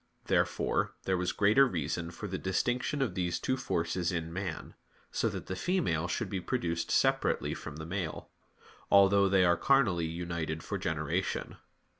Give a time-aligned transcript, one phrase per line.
[0.25, 4.73] Therefore there was greater reason for the distinction of these two forces in man;
[5.11, 8.31] so that the female should be produced separately from the male;
[8.89, 11.57] although they are carnally united for generation.